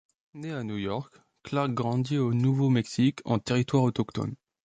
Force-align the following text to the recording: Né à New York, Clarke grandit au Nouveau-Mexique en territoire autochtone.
Né 0.33 0.51
à 0.51 0.63
New 0.63 0.79
York, 0.79 1.15
Clarke 1.43 1.75
grandit 1.75 2.17
au 2.17 2.33
Nouveau-Mexique 2.33 3.19
en 3.23 3.37
territoire 3.37 3.83
autochtone. 3.83 4.33